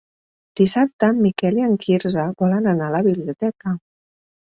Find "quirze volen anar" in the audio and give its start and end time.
1.85-2.91